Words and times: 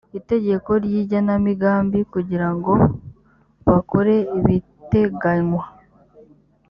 itegeko 0.19 0.69
ry’igenamigambi 0.83 1.99
kugira 2.13 2.47
ngo 2.55 2.73
bakore 3.69 4.15
ibiteganywa 4.39 5.63